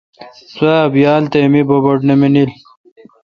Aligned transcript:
سو 0.55 0.69
یال 1.03 1.23
تھ 1.31 1.37
می 1.51 1.61
بڑ 1.67 1.79
بڑ 1.85 1.97
نہ 2.07 2.13
مانیل۔ 2.19 2.51